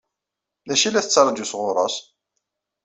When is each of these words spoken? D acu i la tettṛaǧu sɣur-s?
D 0.67 0.69
acu 0.73 0.85
i 0.87 0.89
la 0.89 1.03
tettṛaǧu 1.05 1.45
sɣur-s? 1.51 1.95